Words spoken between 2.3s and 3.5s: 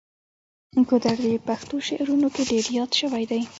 کې ډیر یاد شوی دی.